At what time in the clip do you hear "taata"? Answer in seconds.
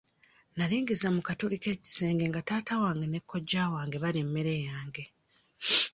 2.47-2.73